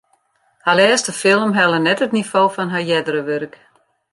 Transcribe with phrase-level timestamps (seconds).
[0.65, 3.53] Har lêste film helle net it nivo fan har eardere wurk.